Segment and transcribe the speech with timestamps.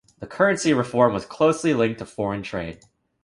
[0.19, 2.83] The currency reform was closely linked to foreign trade.